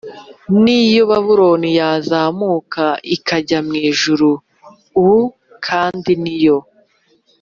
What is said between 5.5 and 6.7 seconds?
kandi niyo